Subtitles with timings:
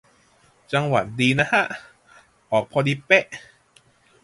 [0.73, 1.63] จังหวะดีนะฮะ
[2.51, 3.25] ออกพอดีเป๊ะ